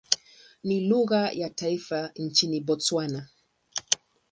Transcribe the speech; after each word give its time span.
Ni 0.63 0.79
lugha 0.87 1.31
ya 1.31 1.49
taifa 1.49 2.11
nchini 2.15 2.61
Botswana. 2.61 3.27